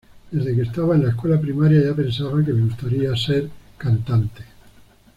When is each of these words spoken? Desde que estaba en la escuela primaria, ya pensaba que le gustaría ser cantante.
Desde 0.31 0.55
que 0.55 0.63
estaba 0.63 0.95
en 0.95 1.03
la 1.03 1.09
escuela 1.09 1.39
primaria, 1.39 1.79
ya 1.79 1.93
pensaba 1.93 2.43
que 2.43 2.51
le 2.53 2.61
gustaría 2.63 3.15
ser 3.15 3.47
cantante. 3.77 4.41